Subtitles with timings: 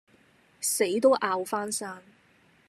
[0.59, 2.01] 死都拗返生